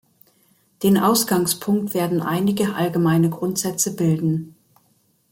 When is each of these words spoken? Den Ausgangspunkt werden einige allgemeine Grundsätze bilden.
Den 0.81 0.97
Ausgangspunkt 0.97 1.93
werden 1.93 2.23
einige 2.23 2.73
allgemeine 2.73 3.29
Grundsätze 3.29 3.95
bilden. 3.95 4.55